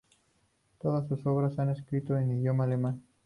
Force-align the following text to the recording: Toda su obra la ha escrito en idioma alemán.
Toda 0.79 1.05
su 1.07 1.13
obra 1.29 1.51
la 1.55 1.63
ha 1.71 1.75
escrito 1.75 2.17
en 2.17 2.31
idioma 2.31 2.63
alemán. 2.63 3.03